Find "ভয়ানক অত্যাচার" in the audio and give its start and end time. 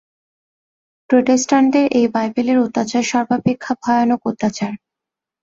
3.83-4.71